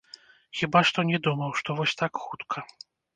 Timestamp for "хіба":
0.61-0.79